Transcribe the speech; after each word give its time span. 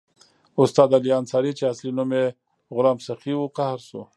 استاد 0.61 0.89
علي 0.97 1.11
انصاري 1.21 1.51
چې 1.57 1.63
اصلي 1.71 1.91
نوم 1.97 2.11
یې 2.19 2.25
غلام 2.75 2.97
سخي 3.07 3.33
وو 3.35 3.53
قهر 3.57 3.79
شو. 3.87 4.01